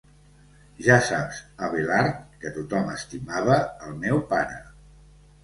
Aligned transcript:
Ja 0.85 0.95
saps, 1.07 1.41
Abelard, 1.67 2.15
que 2.45 2.53
tothom 2.57 2.91
estimava 2.95 3.61
el 3.91 3.95
meu 4.01 4.25
pare. 4.35 4.59